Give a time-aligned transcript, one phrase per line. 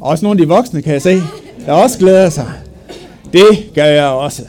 [0.00, 1.16] Og også nogle af de voksne, kan jeg se,
[1.66, 2.52] der også glæder sig.
[3.32, 4.42] Det gør jeg også.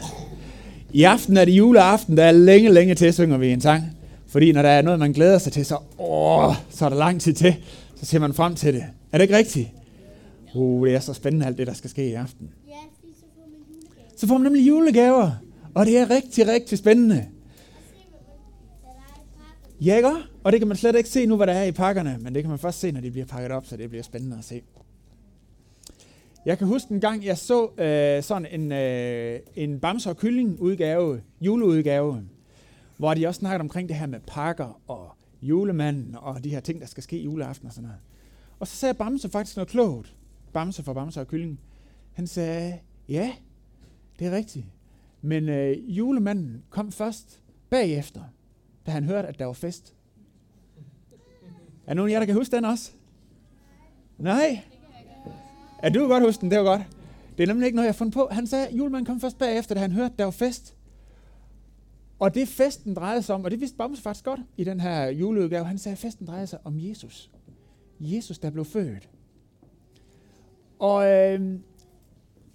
[0.93, 3.83] I aften er det juleaften, der er længe, længe til, synger vi en sang.
[4.27, 7.21] Fordi når der er noget, man glæder sig til, så, åh, så er der lang
[7.21, 7.55] tid til.
[7.95, 8.83] Så ser man frem til det.
[9.11, 9.69] Er det ikke rigtigt?
[10.55, 12.49] Uh, det er så spændende alt det, der skal ske i aften.
[12.67, 12.73] Ja,
[13.19, 14.17] så får man julegave.
[14.17, 15.31] Så får man nemlig julegaver.
[15.73, 17.25] Og det er rigtig, rigtig spændende.
[19.81, 20.09] Ja, ikke?
[20.43, 22.17] Og det kan man slet ikke se nu, hvad der er i pakkerne.
[22.19, 24.37] Men det kan man først se, når de bliver pakket op, så det bliver spændende
[24.39, 24.61] at se.
[26.45, 30.59] Jeg kan huske en gang, jeg så øh, sådan en, øh, en bamse og kylling
[30.59, 32.23] udgave, juleudgave,
[32.97, 35.11] hvor de også snakkede omkring det her med pakker og
[35.41, 37.99] julemanden og de her ting, der skal ske juleaften og sådan noget.
[38.59, 40.15] Og så sagde Bamse faktisk noget klogt.
[40.53, 41.59] Bamse for Bamse og kylling.
[42.13, 43.33] Han sagde, ja,
[44.19, 44.65] det er rigtigt.
[45.21, 48.21] Men øh, julemanden kom først bagefter,
[48.85, 49.95] da han hørte, at der var fest.
[51.87, 52.91] Er nogen af jer, der kan huske den også?
[54.17, 54.61] Nej?
[55.83, 56.81] Ja, du kan godt huske den, det var godt.
[57.37, 58.27] Det er nemlig ikke noget, jeg har fundet på.
[58.31, 60.75] Han sagde, at julemanden kom først bagefter, da han hørte, at der var fest.
[62.19, 65.07] Og det festen drejede sig om, og det vidste Bamse faktisk godt i den her
[65.07, 67.31] juleudgave, han sagde, at festen drejede sig om Jesus.
[67.99, 69.09] Jesus, der blev født.
[70.79, 71.59] Og øh,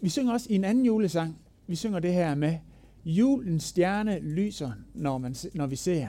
[0.01, 2.59] vi synger også i en anden julesang, vi synger det her med,
[3.05, 6.09] julens stjerne lyser, når, man, når vi ser,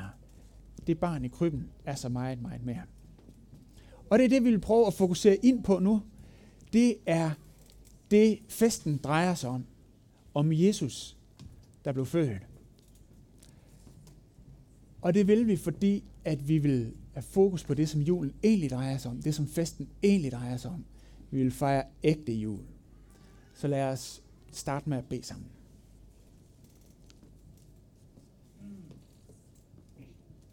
[0.88, 2.82] det barn i krybben er så meget, meget mere.
[4.10, 6.02] Og det er det, vi vil prøve at fokusere ind på nu.
[6.74, 7.32] Det er
[8.12, 9.66] det, festen drejer sig om.
[10.34, 11.18] Om Jesus,
[11.86, 12.48] der blev født.
[15.02, 18.70] Og det vil vi, fordi at vi vil have fokus på det, som julen egentlig
[18.70, 19.22] drejer sig om.
[19.22, 20.86] Det, som festen egentlig drejer sig om.
[21.32, 22.62] Vi vil fejre ægte jul.
[23.54, 25.48] Så lad os starte med at bede sammen.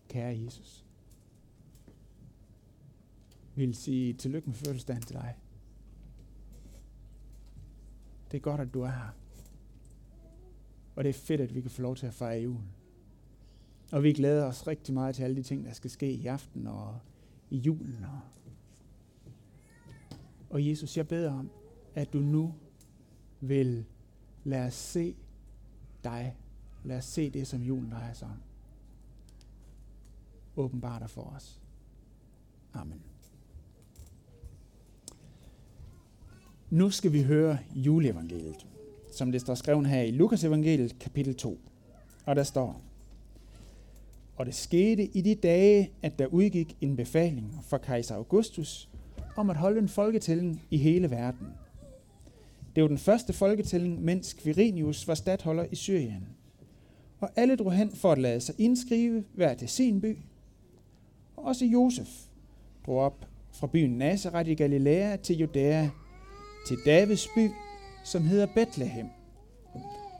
[0.08, 0.84] Kære Jesus.
[3.54, 5.34] Vi vil sige tillykke med fødselsdagen til dig.
[8.34, 9.08] Det er godt, at du er her.
[10.96, 12.60] Og det er fedt, at vi kan få lov til at fejre jul.
[13.92, 16.66] Og vi glæder os rigtig meget til alle de ting, der skal ske i aften
[16.66, 16.98] og
[17.50, 18.04] i julen.
[18.04, 18.20] Og,
[20.50, 21.50] og Jesus, jeg beder om,
[21.94, 22.54] at du nu
[23.40, 23.84] vil
[24.44, 25.16] lade os se
[26.04, 26.36] dig.
[26.84, 28.42] Lad os se det, som julen drejer sig om.
[30.56, 31.60] Åbenbart dig for os.
[32.72, 33.13] Amen.
[36.74, 38.66] Nu skal vi høre juleevangeliet,
[39.12, 41.58] som det står skrevet her i Lukas evangeliet kapitel 2.
[42.26, 42.80] Og der står,
[44.36, 48.88] Og det skete i de dage, at der udgik en befaling fra kejser Augustus
[49.36, 51.46] om at holde en folketælling i hele verden.
[52.74, 56.26] Det var den første folketælling, mens Quirinius var stadholder i Syrien.
[57.20, 60.18] Og alle drog hen for at lade sig indskrive hver til sin by.
[61.36, 62.08] Og også Josef
[62.86, 65.90] drog op fra byen Nazareth i Galilea til Judæa,
[66.66, 67.50] til Davids by,
[68.04, 69.06] som hedder Bethlehem,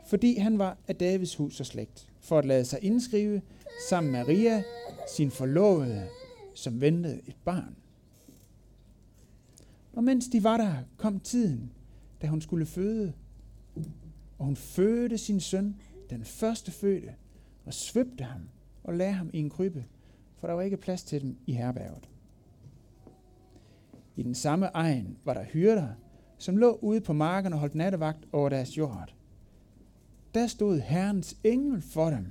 [0.06, 3.43] fordi han var af Davids hus og slægt, for at lade sig indskrive
[3.88, 4.62] sammen med Maria,
[5.16, 6.09] sin forlovede,
[6.54, 7.77] som ventede et barn.
[9.93, 11.71] Og mens de var der, kom tiden,
[12.22, 13.12] da hun skulle føde.
[14.38, 15.77] Og hun fødte sin søn,
[16.10, 17.15] den første fødte,
[17.65, 18.41] og svøbte ham
[18.84, 19.84] og lagde ham i en krybbe,
[20.41, 22.09] for der var ikke plads til dem i herberget.
[24.16, 25.88] I den samme egen var der hyrder,
[26.44, 29.15] som lå ude på marken og holdt nattevagt over deres jord.
[30.34, 32.27] Der stod Herrens engel for dem,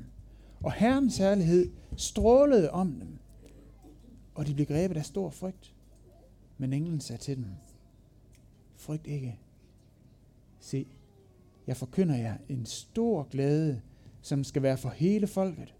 [0.63, 3.17] og Herrens herlighed strålede om dem,
[4.35, 5.75] og de blev grebet af stor frygt.
[6.57, 7.45] Men englen sagde til dem,
[8.75, 9.39] frygt ikke.
[10.59, 10.87] Se,
[11.67, 13.81] jeg forkynder jer en stor glæde,
[14.21, 15.75] som skal være for hele folket.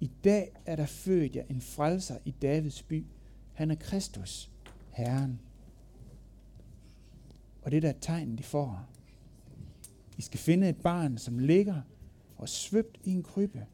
[0.00, 3.06] I dag er der født jer en frelser i Davids by.
[3.52, 4.50] Han er Kristus,
[4.90, 5.40] Herren.
[7.62, 8.86] Og det der er tegn, de får.
[10.18, 11.80] I skal finde et barn, som ligger
[12.36, 13.66] og svøbt i en krybbe.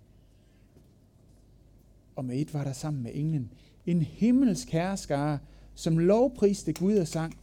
[2.17, 3.53] Og med et var der sammen med englen
[3.87, 5.39] en himmelsk herskare,
[5.75, 7.35] som lovpriste Gud og sang,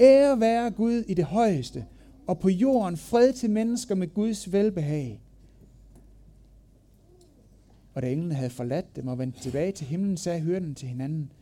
[0.00, 1.86] Ære være Gud i det højeste,
[2.26, 5.20] og på jorden fred til mennesker med Guds velbehag.
[7.94, 11.32] Og da englene havde forladt dem og vendt tilbage til himlen, sagde hyrden til hinanden,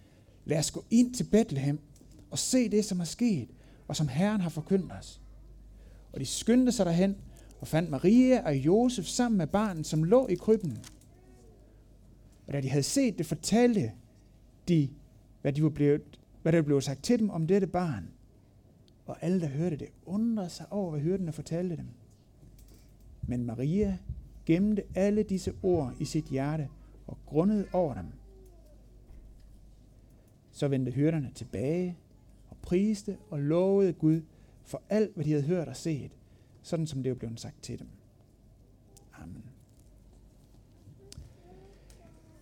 [0.45, 1.79] lad os gå ind til Bethlehem
[2.31, 3.49] og se det, som er sket,
[3.89, 5.21] og som Herren har forkyndt os.
[6.13, 7.17] Og de skyndte sig derhen
[7.61, 10.79] og fandt Maria og Josef sammen med barnet, som lå i krybben.
[12.47, 13.93] Og da de havde set det, fortalte
[14.69, 14.89] de,
[15.43, 16.03] hvad, de var blevet,
[16.43, 18.09] hvad der blev sagt til dem om dette barn.
[19.07, 21.87] Og alle, der hørte det, undrede sig over, hvad hyrderne fortalte dem.
[23.23, 23.99] Men Maria
[24.47, 26.69] gemte alle disse ord i sit hjerte
[27.07, 28.07] og grundede over dem.
[30.53, 31.99] Så vendte hyrderne tilbage
[32.65, 34.21] priste og lovede Gud
[34.65, 36.11] for alt, hvad de havde hørt og set,
[36.63, 37.87] sådan som det var blevet sagt til dem.
[39.23, 39.45] Amen.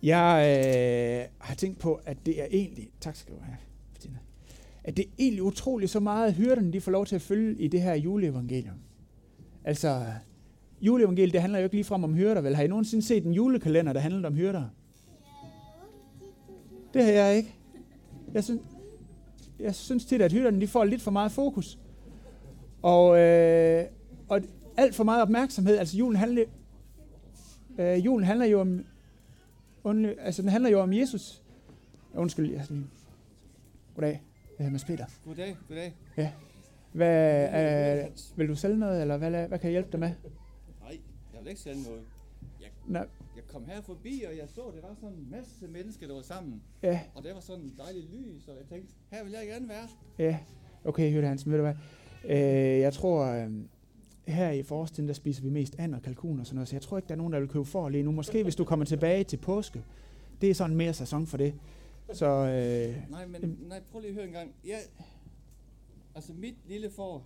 [0.03, 3.57] Jeg øh, har tænkt på, at det er egentlig, tak skal du have,
[3.93, 4.17] Bettina,
[4.83, 7.67] at det er egentlig utroligt så meget, hyrderne de får lov til at følge i
[7.67, 8.77] det her juleevangelium.
[9.63, 10.05] Altså,
[10.81, 12.55] juleevangeliet, det handler jo ikke ligefrem om hyrder, vel?
[12.55, 14.67] Har I nogensinde set en julekalender, der handler om hyrder?
[16.93, 17.55] Det har jeg ikke.
[18.33, 18.61] Jeg synes,
[19.63, 21.79] jeg synes tit, at hyrderne de får lidt for meget fokus.
[22.81, 23.85] Og, øh,
[24.29, 24.41] og
[24.77, 25.77] alt for meget opmærksomhed.
[25.77, 26.45] Altså julen handler,
[27.79, 28.85] øh, julen handler jo om,
[29.83, 31.43] undly, altså den handler jo om Jesus.
[32.13, 32.87] Undskyld, jeg lige.
[33.95, 34.21] Goddag, jeg
[34.57, 35.05] hedder Mads Peter.
[35.25, 35.93] Goddag, goddag.
[36.91, 40.11] Hvad, øh, vil du sælge noget, eller hvad, hvad kan jeg hjælpe dig med?
[40.81, 40.99] Nej,
[41.33, 42.01] jeg vil ikke sælge noget.
[42.87, 42.99] Nå,
[43.35, 46.13] Jeg kom her forbi, og jeg så, at der var sådan en masse mennesker, der
[46.13, 46.61] var sammen.
[46.83, 49.69] ja, Og der var sådan en dejlig lys, og jeg tænkte, her vil jeg gerne
[49.69, 49.87] være.
[50.19, 50.39] ja.
[50.85, 51.75] Okay, Hørte Hansen, ved du hvad?
[52.25, 53.51] Øh, jeg tror, øh,
[54.27, 56.81] her i forårstiden, der spiser vi mest and og kalkun og sådan noget, så jeg
[56.81, 58.11] tror ikke, der er nogen, der vil købe for lige nu.
[58.11, 59.83] Måske hvis du kommer tilbage til påske.
[60.41, 61.53] Det er sådan mere sæson for det.
[62.13, 64.51] Så øh, Nej, men nej, prøv lige at høre en gang.
[64.65, 64.79] Jeg,
[66.15, 67.25] altså mit lille får,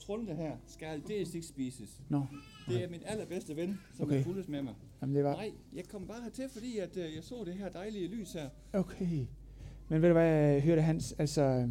[0.00, 2.00] Trunde her, skal aldeles ikke spises.
[2.08, 2.22] Nå,
[2.68, 4.14] Det er min allerbedste ven, som Okay.
[4.14, 4.24] okay.
[4.24, 4.74] fuldes med mig.
[5.02, 5.36] Jamen det var...
[5.36, 8.48] Nej, jeg kom bare hertil, fordi at, øh, jeg så det her dejlige lys her.
[8.72, 9.26] Okay.
[9.88, 11.12] Men ved du hvad, hørte Hans?
[11.18, 11.68] Altså, øh,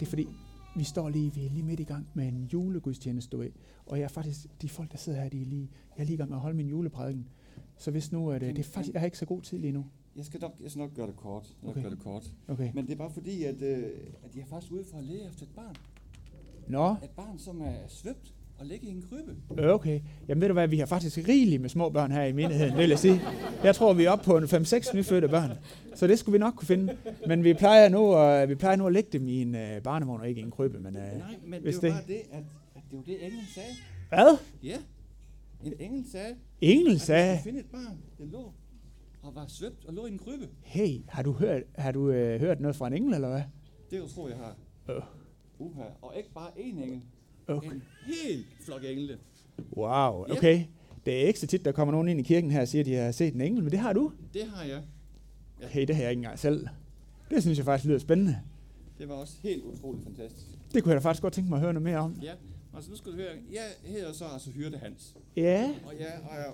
[0.00, 0.28] det er fordi,
[0.76, 3.50] vi står lige, vi er lige midt i gang med en julegudstjeneste, du ved.
[3.86, 6.14] Og jeg er faktisk, de folk, der sidder her, de er lige, jeg er lige
[6.14, 7.28] i gang med at holde min juleprædiken.
[7.76, 9.72] Så hvis nu, at, øh, det er faktisk, jeg har ikke så god tid lige
[9.72, 9.86] nu.
[10.16, 11.56] Jeg skal nok, jeg skal nok gøre det kort.
[11.62, 11.82] Jeg Okay.
[11.82, 12.32] gøre det kort.
[12.48, 12.70] Okay.
[12.74, 13.84] Men det er bare fordi, at, øh,
[14.24, 15.74] at jeg er faktisk ude for at lede efter et barn.
[16.68, 19.36] Nå, Et barn, som er svøbt og ligger i en krybbe.
[19.72, 20.00] okay.
[20.28, 22.88] Jamen ved du hvad, vi har faktisk rigeligt med små børn her i menigheden, vil
[22.88, 23.20] jeg sige.
[23.64, 25.50] Jeg tror, vi er oppe på en 5-6 nyfødte børn.
[25.94, 26.96] Så det skulle vi nok kunne finde.
[27.26, 30.20] Men vi plejer nu, at, vi plejer nu at lægge dem i en øh, barnevogn
[30.20, 30.78] og ikke i en krybbe.
[30.80, 32.42] Men, øh, Nej, men hvis det var det- bare det, at,
[32.74, 33.68] at det var det, englen sagde.
[34.08, 34.36] hvad?
[34.62, 34.76] Ja,
[35.64, 38.52] en engel sagde, Engel at sagde, vi skulle finde et barn, der lå
[39.22, 40.48] og var svøbt og lå i en krybbe.
[40.62, 43.42] hey, har du hørt, har du, øh, hørt noget fra en engel, eller hvad?
[43.90, 44.56] Det tror jeg har.
[44.94, 45.02] Øh.
[45.58, 45.82] Uha.
[46.02, 47.00] Og ikke bare én engel.
[47.56, 47.70] Okay.
[47.70, 49.18] En hel flok engle.
[49.76, 50.32] Wow, Ja.
[50.36, 50.62] okay.
[51.06, 52.86] Det er ikke så tit, der kommer nogen ind i kirken her og siger, at
[52.86, 54.12] de har set en engel, men det har du.
[54.34, 54.82] Det har jeg.
[55.70, 56.66] Hey, det har jeg ikke engang selv.
[57.30, 58.38] Det synes jeg faktisk lyder spændende.
[58.98, 60.46] Det var også helt utroligt fantastisk.
[60.74, 62.16] Det kunne jeg da faktisk godt tænke mig at høre noget mere om.
[62.22, 62.32] Ja,
[62.74, 63.32] altså nu skal du høre.
[63.52, 65.14] Jeg hedder så altså Hyrde Hans.
[65.36, 66.44] Ja, Og jeg er...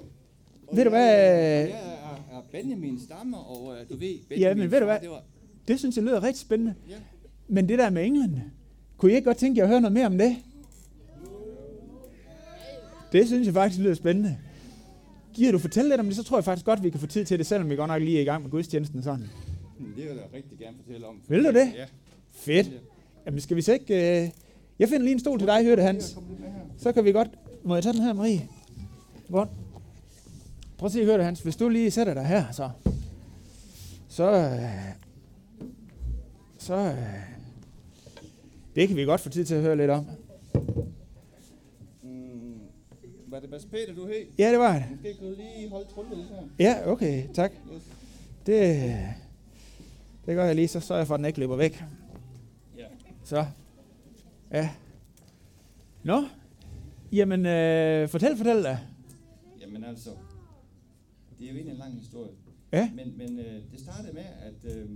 [0.69, 1.07] Og Ved du hvad?
[1.09, 5.01] Jeg er, er Benjamin Stammer, og uh, du ved, Benjamin men ved du hvad?
[5.01, 5.23] Det var,
[5.69, 6.75] det synes jeg lyder rigtig spændende.
[6.91, 6.95] ja,
[7.49, 8.43] Men det der med englen,
[8.97, 10.37] kunne I ikke godt tænke jer at høre noget mere om det?
[13.12, 14.37] Det synes jeg faktisk lyder spændende.
[15.35, 17.25] Giver du fortælle lidt om det, så tror jeg faktisk godt, vi kan få tid
[17.25, 19.20] til det, selvom vi godt nok lige er i gang med gudstjenesten sådan.
[19.79, 21.20] Det vil jeg rigtig gerne fortælle om.
[21.29, 21.73] Vil du det?
[21.76, 21.85] Ja.
[22.32, 22.70] Fedt.
[23.26, 24.23] Jamen skal vi så ikke...
[24.25, 24.31] Øh...
[24.79, 26.19] Jeg finder lige en stol til dig, hørte Hans.
[26.79, 27.29] Så kan vi godt...
[27.64, 28.49] Må jeg tage den her, Marie?
[29.31, 29.49] Godt.
[30.79, 31.41] Prøv at se, hør det, Hans.
[31.41, 32.70] Hvis du lige sætter dig her, så...
[34.09, 34.31] Så...
[34.32, 34.61] øh,
[36.59, 36.75] Så...
[36.76, 36.97] øh,
[38.75, 40.06] Det kan vi godt få tid til at høre lidt om.
[42.02, 42.61] Mm,
[43.37, 44.27] var det Mads Peter, du hed?
[44.38, 44.85] Ja, det var det.
[44.91, 46.43] Måske kan du lige holde trundet lidt her.
[46.59, 47.29] Ja, okay.
[47.35, 47.53] Tak.
[47.75, 47.83] Yes.
[48.47, 48.83] Det...
[50.27, 51.85] Det gør jeg lige, så sørger jeg for, at den ikke løber væk.
[52.79, 52.85] Ja.
[53.25, 53.47] Så.
[54.53, 54.71] Ja.
[56.05, 56.25] Nå.
[57.12, 58.78] Jamen, øh, fortæl, fortæl da.
[59.61, 60.11] Jamen altså,
[61.38, 62.31] det er jo egentlig en lang historie.
[62.73, 62.90] Ja.
[62.95, 64.90] Men, men øh, det startede med, at øh,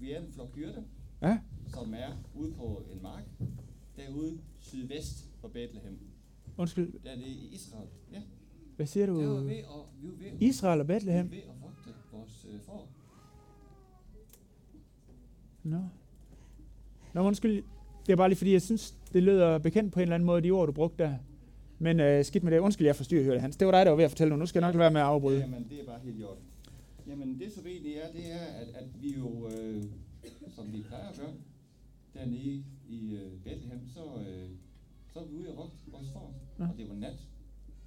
[0.00, 0.84] vi er en flok hyrde,
[1.22, 1.38] Ja.
[1.68, 3.24] som er ude på en mark,
[3.96, 5.98] derude sydvest for Bethlehem.
[6.62, 7.88] Undskyld, er det i Israel.
[8.12, 8.22] Ja,
[8.76, 9.28] hvad siger der var du?
[9.34, 9.64] ved at,
[10.02, 11.30] vi var ved, at- Israel og vi var Bethlehem?
[11.30, 12.88] ved at vogte vores øh, får.
[15.62, 15.78] Nå.
[17.14, 17.64] Nå, undskyld.
[18.06, 20.42] Det er bare lige fordi, jeg synes, det lyder bekendt på en eller anden måde,
[20.42, 21.14] de ord, du brugte der.
[21.78, 22.58] Men øh, skidt med det.
[22.58, 23.56] Undskyld, jeg forstyrrer, hørte Hans.
[23.56, 24.36] Det var dig, der var ved at fortælle nu.
[24.36, 25.40] Nu skal jeg nok lade være med at afbryde.
[25.40, 26.36] Jamen, det er bare helt gjort.
[27.06, 29.82] Jamen, det som egentlig er, det er, at, at vi jo, øh,
[30.54, 31.32] som vi plejer at gøre,
[32.14, 34.48] dernede i øh, Bethlehem, så, øh,
[35.12, 36.34] så er vi ude og vores får.
[36.62, 36.68] Ja.
[36.70, 37.28] Og det var nat,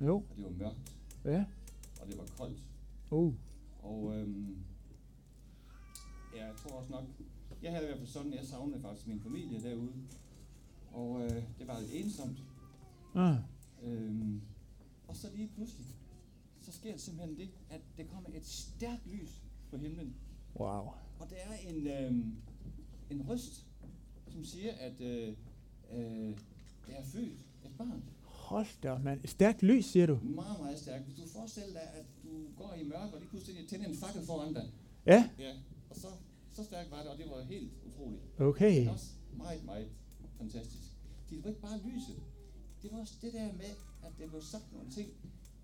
[0.01, 0.15] Jo.
[0.15, 1.45] og det var mørkt, Ja.
[2.01, 2.63] og det var koldt.
[3.11, 3.33] Uh.
[3.83, 4.57] Og øhm,
[6.35, 7.03] ja, jeg tror også nok,
[7.61, 9.93] jeg havde i hvert fald sådan, jeg savnede faktisk min familie derude.
[10.93, 12.43] Og øh, det var lidt ensomt.
[13.15, 13.37] Ah.
[13.83, 14.41] Øhm,
[15.07, 15.85] og så lige pludselig,
[16.61, 20.15] så sker simpelthen det, at der kommer et stærkt lys på himlen.
[20.55, 20.87] Wow.
[21.19, 22.35] Og der er en, øhm,
[23.09, 23.65] en røst,
[24.27, 25.35] som siger, at øh,
[25.91, 26.37] øh,
[26.87, 28.03] der er født et barn.
[28.45, 29.27] Hold da op, mand.
[29.27, 30.19] Stærkt lys, siger du?
[30.23, 31.05] Meget, meget stærkt.
[31.05, 34.25] Hvis du forestiller dig, at du går i mørke, og lige pludselig tænder en fakkel
[34.25, 34.71] foran dig.
[35.05, 35.29] Ja.
[35.39, 35.53] Ja,
[35.89, 36.07] og så,
[36.51, 38.21] så stærkt var det, og det var helt utroligt.
[38.39, 38.75] Okay.
[38.79, 39.11] Ikke også?
[39.37, 39.87] meget, meget
[40.37, 40.87] fantastisk.
[41.29, 42.23] Det var ikke bare lyset.
[42.81, 43.73] Det var også det der med,
[44.05, 45.09] at der blev sagt nogle ting.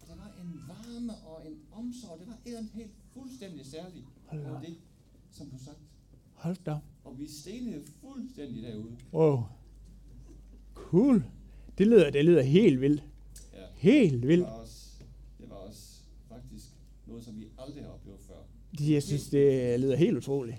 [0.01, 2.19] Og der var en varme og en omsorg.
[2.19, 4.77] Det var et andet helt fuldstændig særligt Hold da det,
[5.31, 5.79] som blev sagt.
[6.33, 6.77] Hold da.
[7.03, 8.97] Og vi stenede fuldstændig derude.
[9.13, 9.43] Wow.
[10.73, 11.23] Cool.
[11.81, 13.03] Det lyder, det lyder helt vildt.
[13.53, 13.57] Ja.
[13.75, 14.43] Helt Det vildt.
[14.43, 14.91] var også,
[15.39, 16.65] det var også faktisk
[17.07, 18.87] noget, som vi aldrig har oplevet før.
[18.93, 20.57] Jeg synes, det lyder helt utroligt.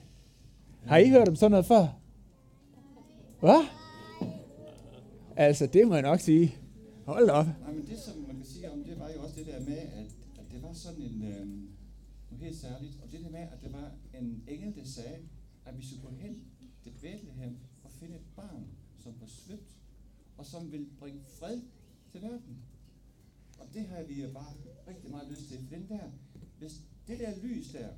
[0.87, 1.87] Har I hørt om sådan noget før?
[3.41, 3.65] Hvad?
[5.37, 6.55] Altså, det må jeg nok sige.
[7.07, 7.47] Hold op.
[7.47, 9.77] Nej, men det som man kan sige om det, var jo også det der med,
[9.79, 10.07] at,
[10.39, 11.47] at det var sådan en, øh,
[12.31, 12.99] noget helt særligt.
[13.05, 15.17] Og det der med, at der var en engel, der sagde,
[15.67, 16.37] at vi skulle gå hen
[16.83, 18.65] til Bethlehem og finde et barn,
[19.03, 19.71] som var svøbt,
[20.39, 21.61] og som vil bringe fred
[22.13, 22.57] til verden.
[23.59, 24.53] Og det har vi bare
[24.89, 25.59] rigtig meget lyst til.
[25.59, 26.01] For den der,
[26.59, 26.73] hvis
[27.09, 27.89] det der lys der,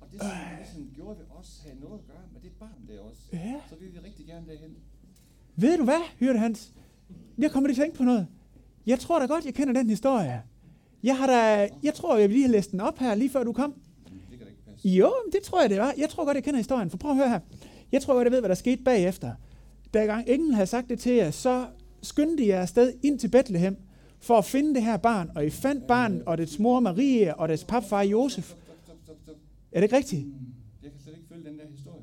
[0.00, 2.88] og det som det ligesom gjorde ved os, havde noget at gøre med det barn
[2.88, 3.60] der også, Ja.
[3.68, 4.76] så vil vi rigtig gerne derhen.
[5.56, 6.72] Ved du hvad, Hyrde Hans?
[7.38, 8.26] Jeg kommer lige til at tænke på noget.
[8.86, 10.42] Jeg tror da godt, jeg kender den historie.
[11.02, 13.52] Jeg har da, jeg tror, jeg lige have læst den op her, lige før du
[13.52, 13.72] kom.
[13.72, 14.88] Det kan da ikke passe.
[14.88, 15.94] Jo, det tror jeg, det var.
[15.98, 16.90] Jeg tror godt, jeg kender historien.
[16.90, 17.40] For prøv at høre her.
[17.92, 19.34] Jeg tror godt, jeg ved, hvad der skete bagefter.
[19.94, 21.66] Da gang englen havde sagt det til jer, så
[22.02, 23.76] skyndte jeg afsted ind til Bethlehem
[24.20, 25.30] for at finde det her barn.
[25.34, 28.44] Og I fandt barnet og dets mor Marie og dets papfar Josef.
[28.44, 29.36] Stop, stop, stop, stop.
[29.72, 30.26] Er det ikke rigtigt?
[30.26, 30.32] Mm,
[30.82, 32.02] Jeg kan slet ikke følge den der historie.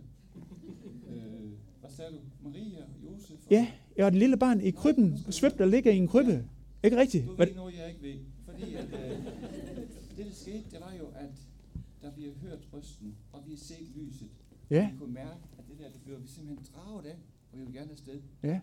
[1.09, 2.17] øh, hvad sagde du?
[2.49, 3.31] Maria og Josef?
[3.45, 3.67] Og Ja,
[3.97, 6.45] jeg var det lille barn i krybben, svøbt der ligger i en krybbe.
[6.83, 7.25] Ikke rigtigt?
[7.27, 8.15] Du ved noget, jeg ikke ved.
[8.45, 9.17] Fordi at, øh,
[10.17, 11.29] det, der skete, det var jo, at
[12.03, 14.27] da vi har hørt røsten, og vi har set lyset,
[14.69, 17.28] Ja, vi kunne mærke, at det der, det blev vi simpelthen draget af, og
[17.59, 18.19] vi vil gerne afsted.
[18.43, 18.59] ja.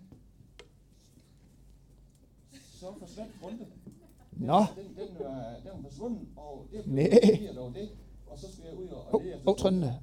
[2.80, 3.58] Så forsvandt runde.
[3.58, 4.58] Den, Nå.
[4.76, 7.08] Den, den, var, den var forsvundet, og det Næ.
[7.08, 7.88] blev det, og det.
[8.26, 9.58] Og så skulle jeg ud og, og lede efter oh, oh.
[9.58, 9.94] Trønde.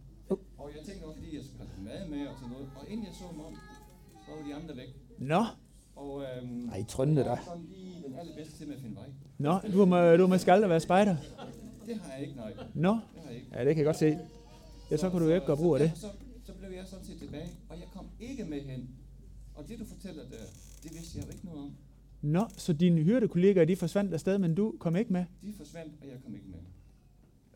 [0.57, 2.69] Og jeg tænkte også lige, at jeg skulle have mad med og sådan noget.
[2.75, 3.55] Og inden jeg så mig om,
[4.25, 4.89] så var de andre væk.
[5.17, 5.43] Nå,
[5.95, 7.29] Og, øhm, Ej, Trønde jeg da.
[7.31, 9.09] er sådan lige den allerbedste til med at finde vej.
[9.37, 11.15] nå, du må, du må skal være spejder.
[11.85, 12.49] Det har jeg ikke, nej.
[12.51, 13.47] Det Nå, har jeg ikke.
[13.53, 14.17] ja, det kan jeg godt se.
[14.91, 15.91] Ja, så kan du jo ikke gøre brug af det.
[15.95, 16.07] Så, så
[16.73, 18.89] blev jeg sådan set tilbage, og jeg kom ikke med hen.
[19.55, 20.45] Og det du fortæller der,
[20.83, 21.71] det vidste jeg jo ikke noget om.
[22.21, 25.25] Nå, så dine hyrdekollegaer, de forsvandt afsted, men du kom ikke med?
[25.41, 26.59] De forsvandt, og jeg kom ikke med.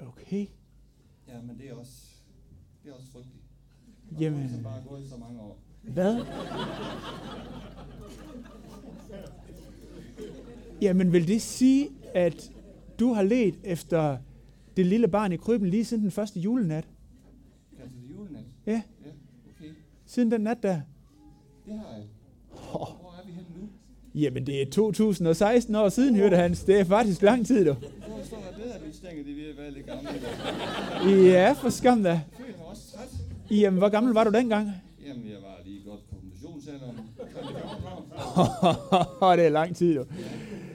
[0.07, 0.45] Okay.
[1.27, 1.91] Ja, men det er også,
[2.83, 3.43] det er også frygteligt.
[4.11, 4.49] Og Jamen.
[4.53, 5.59] Det bare gået så mange år.
[5.81, 6.25] Hvad?
[10.81, 12.51] Jamen, vil det sige, at
[12.99, 14.17] du har let efter
[14.77, 16.87] det lille barn i krybben lige siden den første julenat?
[17.77, 18.45] Kan det julenat?
[18.65, 18.81] Ja, Ja.
[20.07, 20.81] Siden den nat der?
[21.65, 22.03] Det har jeg.
[22.71, 23.67] Hvor er vi henne nu?
[24.15, 26.63] Jamen, det er 2016 år siden, hørte Hans.
[26.63, 27.73] Det er faktisk lang tid, du.
[27.73, 31.23] Hvor står der bedre, at vi stænger det ved at være lidt gamle.
[31.31, 32.09] Ja, for skam da.
[32.09, 33.07] Jeg føler mig også træt.
[33.57, 34.71] Jamen, hvor gammel var du dengang?
[35.07, 36.97] Jamen, jeg var lige godt på kombinationsalderen.
[37.15, 37.83] 14
[39.21, 39.35] år.
[39.35, 40.05] det er lang tid, du.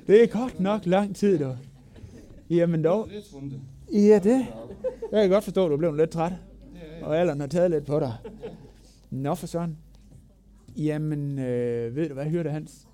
[0.07, 1.57] Det er godt nok lang tid, du.
[2.51, 3.09] Jamen dog.
[3.93, 4.47] Ja, det.
[5.13, 6.33] Jeg kan godt forstå, at du blev lidt træt.
[7.03, 8.13] Og alderen har taget lidt på dig.
[9.13, 9.77] Nå for sådan.
[10.77, 12.89] Jamen, øh, ved du hvad, hørte Hans?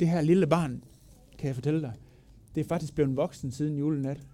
[0.00, 0.84] Det her lille barn,
[1.38, 1.92] kan jeg fortælle dig,
[2.54, 4.26] det er faktisk blevet voksen siden julenat.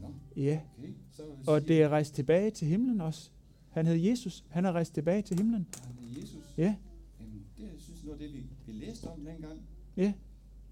[0.00, 0.88] Nå, Ja, okay.
[1.12, 3.30] Så og det er rejst tilbage til himlen også.
[3.70, 4.44] Han hed Jesus.
[4.48, 5.66] Han er rejst tilbage til himlen.
[5.84, 6.54] Han er Jesus.
[6.58, 6.74] Ja,
[7.20, 9.60] Jamen, det jeg synes noget af det, vi, vi læste om dengang.
[9.96, 10.12] ja.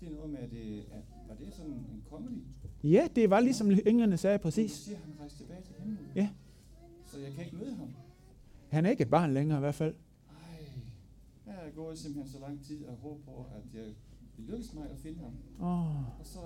[0.00, 2.42] Det er noget med, at det er, var det sådan en comedy?
[2.84, 4.72] Ja, det var ligesom englene sagde Du præcis.
[4.72, 5.98] siger, at han rejste tilbage til himlen.
[6.16, 6.28] Ja.
[7.06, 7.88] Så jeg kan ikke møde ham.
[8.70, 9.94] Han er ikke et barn længere i hvert fald.
[10.28, 10.64] Ej,
[11.46, 13.84] jeg er gået simpelthen så lang tid og håber på, at jeg
[14.36, 15.32] vil lykkes mig at finde ham.
[15.60, 16.38] Åh, Og så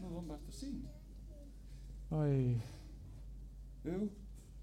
[0.00, 0.84] nu er det åbenbart for sent.
[2.10, 2.54] øj.
[3.84, 4.08] Øv,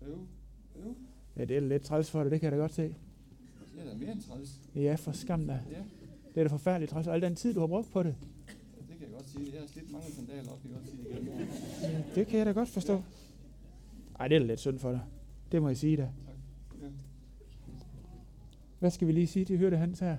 [0.02, 0.28] øv,
[0.76, 0.96] øv.
[1.38, 2.84] Ja, det er lidt træls for dig, det kan jeg da godt se.
[2.84, 4.60] Det er da mere end træls.
[4.76, 5.60] Ja, for skam da.
[5.72, 5.84] Ja,
[6.36, 7.08] Det er da forfærdeligt træls.
[7.08, 8.16] Al den tid, du har brugt på det.
[8.90, 9.52] det kan jeg godt sige.
[9.54, 11.28] Jeg har slidt mange sandaler op, kan jeg godt sige igen.
[11.82, 13.02] Ja, det kan jeg da godt forstå.
[14.20, 15.02] Ej, det er da lidt synd for dig.
[15.52, 16.10] Det må jeg sige da.
[18.84, 20.18] Hvad skal vi lige sige til Hørte Hans her?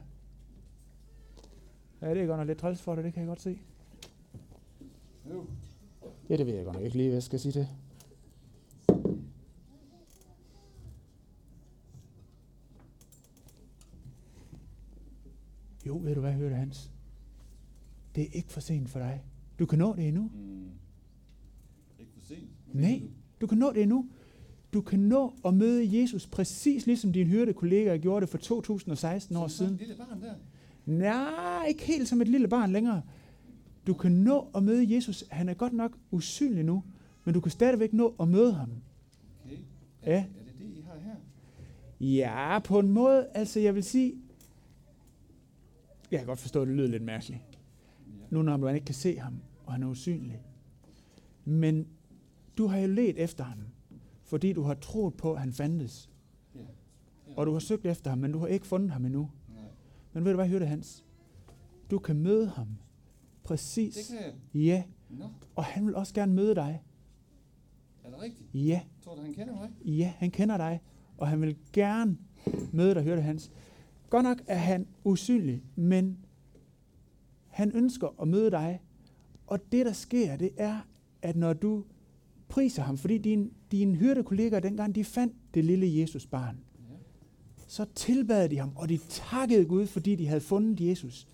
[2.00, 3.58] Ja, det er godt nok lidt træls for dig, det kan jeg godt se.
[6.28, 7.68] Ja, det ved jeg godt nok ikke lige, hvad jeg skal sige til.
[15.86, 16.92] Jo, ved du hvad, Hørte Hans?
[18.14, 19.24] Det er ikke for sent for dig.
[19.58, 20.30] Du kan nå det endnu.
[20.34, 20.70] Mm.
[21.98, 22.74] Ikke for sent.
[22.74, 23.02] Nej.
[23.40, 24.10] Du kan nå det endnu.
[24.74, 29.36] Du kan nå at møde Jesus præcis ligesom din hørte kollegaer gjorde det for 2016
[29.36, 29.74] år Som siden.
[29.74, 30.34] et lille barn der.
[30.86, 33.02] Nej, ikke helt som et lille barn længere.
[33.86, 35.24] Du kan nå at møde Jesus.
[35.30, 36.82] Han er godt nok usynlig nu,
[37.24, 38.70] men du kan stadigvæk nå at møde ham.
[39.44, 39.56] Okay.
[40.06, 40.12] Ja.
[40.12, 41.14] Er, er det det, I har her?
[42.06, 44.14] Ja, på en måde, altså jeg vil sige,
[46.10, 47.40] jeg kan godt forstå, at det lyder lidt mærkeligt,
[48.20, 48.24] Ja.
[48.30, 49.34] nu når man ikke kan se ham,
[49.66, 50.40] og han er usynlig.
[51.44, 51.86] Men
[52.58, 53.58] du har jo let efter ham,
[54.24, 56.10] fordi du har troet på, at han fandtes.
[56.54, 56.60] Ja.
[56.60, 57.34] Ja.
[57.36, 59.30] Og du har søgt efter ham, men du har ikke fundet ham endnu.
[59.54, 59.62] Nej.
[60.12, 61.04] Men ved du hvad, Hyrde Hans?
[61.90, 62.66] Du kan møde ham.
[62.66, 62.76] Det
[63.44, 64.06] Præcis.
[64.08, 64.34] kan jeg.
[64.62, 64.82] Ja.
[65.10, 66.82] Nå, Og han vil også gerne møde dig.
[68.04, 68.48] er det rigtigt?
[68.54, 68.80] Ja.
[69.04, 69.70] Tror du, han kender mig?
[69.84, 70.80] Ja, han kender dig.
[71.18, 72.18] Og han vil gerne
[72.72, 73.52] møde dig, Hyrde Hans.
[74.10, 76.18] Godt nok er han usynlig, men
[77.48, 78.80] han ønsker at møde dig.
[79.46, 80.80] Og det, der sker, det er,
[81.22, 81.84] at når du
[82.48, 86.58] priser ham, fordi din, dine hyrdekollegaer dengang, de fandt det lille Jesus barn,
[87.66, 91.28] så tilbad de ham, og de takkede Gud, fordi de havde fundet Jesus.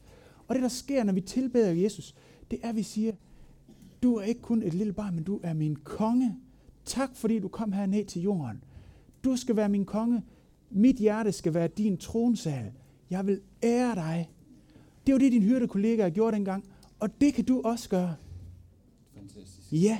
[0.49, 2.15] Og det, der sker, når vi tilbeder Jesus,
[2.51, 3.13] det er, at vi siger,
[4.03, 6.37] du er ikke kun et lille barn, men du er min konge.
[6.85, 8.65] Tak, fordi du kom her ned til jorden.
[9.25, 10.23] Du skal være min konge.
[10.71, 12.73] Mit hjerte skal være din tronsal.
[13.11, 14.31] Jeg vil ære dig.
[15.07, 16.65] Det var det, din hyrdekollegaer gjorde dengang,
[17.01, 18.15] og det kan du også gøre.
[19.15, 19.73] Fantastisk.
[19.73, 19.99] Ja,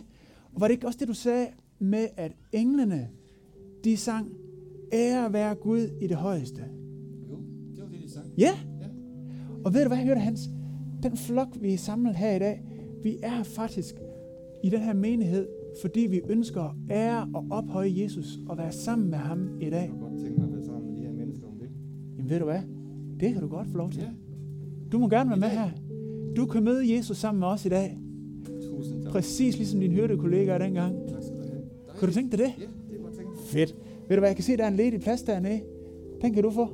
[0.55, 1.47] og var det ikke også det, du sagde
[1.79, 3.09] med, at englene,
[3.85, 4.29] de sang,
[4.93, 6.63] ære være Gud i det højeste.
[7.31, 7.37] Jo,
[7.77, 8.27] det var det, de sang.
[8.39, 8.87] Ja, Ja.
[9.65, 10.41] og ved du hvad, hørte Hans?
[11.03, 12.63] Den flok, vi er samlet her i dag,
[13.03, 13.95] vi er faktisk
[14.65, 15.49] i den her menighed,
[15.83, 19.81] fordi vi ønsker at ære og ophøje Jesus og være sammen med ham i dag.
[19.81, 21.69] Jeg kunne godt tænke mig at være sammen med de her mennesker om det.
[22.17, 22.61] Jamen ved du hvad?
[23.21, 24.03] Det kan du godt få lov til.
[24.03, 24.09] Ja.
[24.93, 25.71] Du må gerne være med her.
[26.37, 27.99] Du kan møde Jesus sammen med os i dag.
[29.11, 30.95] Præcis ligesom din hørtekollegaer dengang.
[31.09, 31.63] Tak skal du have.
[31.99, 32.53] Kunne du tænke dig det?
[32.59, 33.39] Ja, det kan jeg godt.
[33.47, 33.75] Fedt.
[34.09, 35.61] Ved du hvad, jeg kan se, der er en ledig plads dernede.
[36.23, 36.69] Den kan du få.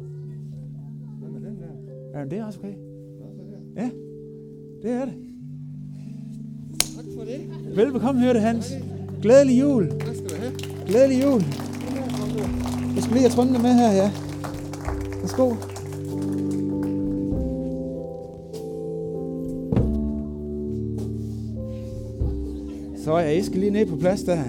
[1.20, 2.18] Hvad med den der?
[2.18, 2.74] Ja, det er også okay.
[3.76, 3.90] Ja,
[4.82, 5.14] det er det.
[6.96, 7.76] Tak for det.
[7.76, 8.72] Velbekomme, hørte Hans.
[9.22, 9.88] Glædelig jul.
[9.88, 10.52] Tak skal du have.
[10.86, 11.40] Glædelig jul.
[12.94, 14.10] Jeg skal lige have trøndene med her, ja.
[15.20, 15.75] Værsgo.
[23.06, 24.42] Så er jeg skal lige ned på plads der.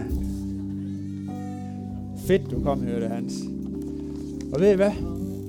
[2.17, 3.43] Fedt, du kom, hørte Hans.
[4.54, 4.91] Og ved I hvad,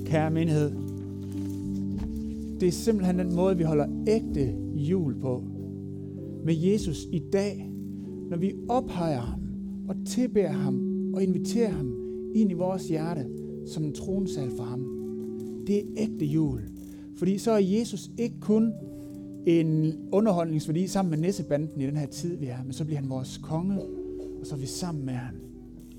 [0.05, 0.71] kære menighed?
[2.59, 5.43] Det er simpelthen den måde, vi holder ægte jul på.
[6.45, 7.71] Med Jesus i dag,
[8.29, 9.39] når vi ophøjer ham
[9.87, 11.93] og tilbærer ham og inviterer ham
[12.35, 13.25] ind i vores hjerte
[13.67, 14.85] som en tronsal for ham.
[15.67, 16.61] Det er ægte jul.
[17.17, 18.73] Fordi så er Jesus ikke kun
[19.45, 23.09] en underholdningsværdi sammen med nissebanden i den her tid, vi er, men så bliver han
[23.09, 23.81] vores konge,
[24.39, 25.35] og så er vi sammen med ham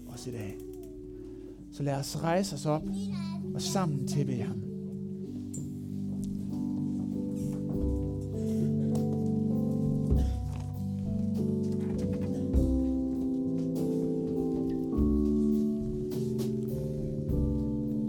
[0.07, 0.57] også i dag.
[1.73, 2.83] Så lad os rejse os op
[3.55, 4.70] og sammen tilbe ham.